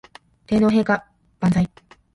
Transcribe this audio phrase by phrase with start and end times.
[0.47, 1.05] 天皇陛下
[1.41, 1.69] 万歳